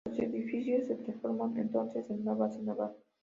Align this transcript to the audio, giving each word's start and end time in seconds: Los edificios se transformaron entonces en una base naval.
Los 0.09 0.17
edificios 0.17 0.87
se 0.87 0.95
transformaron 0.95 1.59
entonces 1.59 2.09
en 2.09 2.21
una 2.21 2.33
base 2.33 2.59
naval. 2.63 2.95